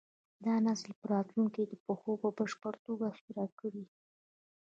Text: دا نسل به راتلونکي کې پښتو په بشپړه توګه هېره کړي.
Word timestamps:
دا 0.45 0.53
نسل 0.65 0.89
به 0.97 1.05
راتلونکي 1.15 1.63
کې 1.69 1.77
پښتو 1.85 2.11
په 2.21 2.29
بشپړه 2.37 2.77
توګه 2.85 3.05
هېره 3.19 3.45
کړي. 3.59 3.83